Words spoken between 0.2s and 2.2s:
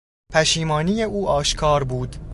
پشیمانی او آشکار بود.